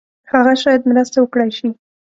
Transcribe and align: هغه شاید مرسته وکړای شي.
هغه 0.31 0.53
شاید 0.63 0.81
مرسته 0.89 1.17
وکړای 1.21 1.49
شي. 1.57 1.69